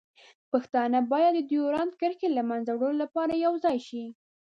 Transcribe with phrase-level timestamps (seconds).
[0.51, 4.03] پښتانه باید د ډیورنډ کرښې له منځه وړلو لپاره یوځای شي.